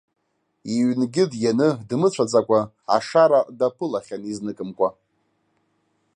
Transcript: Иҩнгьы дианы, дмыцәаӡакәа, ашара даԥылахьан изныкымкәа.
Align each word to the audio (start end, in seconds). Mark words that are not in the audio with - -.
Иҩнгьы 0.75 1.23
дианы, 1.31 1.69
дмыцәаӡакәа, 1.89 2.59
ашара 2.95 3.39
даԥылахьан 3.57 4.23
изныкымкәа. 4.31 4.89